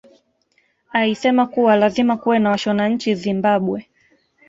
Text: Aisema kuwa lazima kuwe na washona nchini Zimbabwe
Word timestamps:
Aisema 0.93 1.45
kuwa 1.47 1.75
lazima 1.75 2.17
kuwe 2.17 2.39
na 2.39 2.49
washona 2.49 2.89
nchini 2.89 3.15
Zimbabwe 3.15 3.87